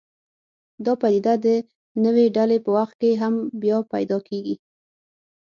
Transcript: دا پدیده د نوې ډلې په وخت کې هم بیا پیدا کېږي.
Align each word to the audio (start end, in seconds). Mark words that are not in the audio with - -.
دا 0.85 0.93
پدیده 1.01 1.33
د 1.45 1.47
نوې 2.05 2.25
ډلې 2.35 2.57
په 2.65 2.69
وخت 2.77 2.95
کې 3.01 3.11
هم 3.21 3.33
بیا 3.61 3.77
پیدا 3.93 4.17
کېږي. 4.27 4.55